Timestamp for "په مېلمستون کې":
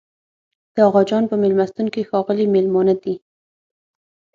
1.27-2.07